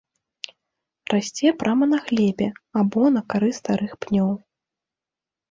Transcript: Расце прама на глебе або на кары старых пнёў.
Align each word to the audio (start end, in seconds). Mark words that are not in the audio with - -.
Расце 1.13 1.51
прама 1.63 1.85
на 1.91 1.99
глебе 2.07 2.47
або 2.81 3.03
на 3.19 3.25
кары 3.35 3.51
старых 3.61 3.91
пнёў. 4.07 4.35